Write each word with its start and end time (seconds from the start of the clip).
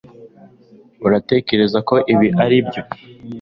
Uratekereza 1.05 1.79
ko 1.89 1.95
ibi 2.13 2.27
aribyo 2.43 2.81